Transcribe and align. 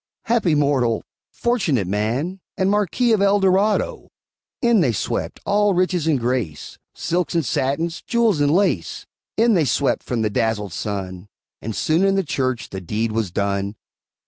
Happy 0.23 0.55
mortal! 0.55 1.03
fortunate 1.31 1.85
man! 1.85 2.39
And 2.57 2.71
Marquis 2.71 3.11
of 3.11 3.21
El 3.21 3.39
Dorado! 3.39 4.07
In 4.59 4.81
they 4.81 4.93
swept, 4.93 5.39
all 5.45 5.75
riches 5.75 6.07
and 6.07 6.19
grace, 6.19 6.79
Silks 6.95 7.35
and 7.35 7.45
satins, 7.45 8.01
jewels 8.01 8.41
and 8.41 8.49
lace; 8.51 9.05
In 9.37 9.53
they 9.53 9.65
swept 9.65 10.01
from 10.01 10.23
the 10.23 10.31
dazzled 10.31 10.73
sun, 10.73 11.27
And 11.61 11.75
soon 11.75 12.03
in 12.03 12.15
the 12.15 12.23
church 12.23 12.69
the 12.69 12.81
deed 12.81 13.11
was 13.11 13.29
done. 13.29 13.75